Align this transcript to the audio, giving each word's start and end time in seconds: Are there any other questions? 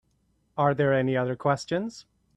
Are 0.57 0.73
there 0.73 0.95
any 0.95 1.15
other 1.15 1.35
questions? 1.35 2.07